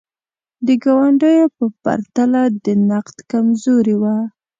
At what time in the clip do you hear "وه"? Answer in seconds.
4.01-4.15